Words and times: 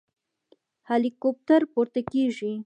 هليكاپټر 0.89 1.61
پورته 1.73 1.99
کېږي. 2.11 2.51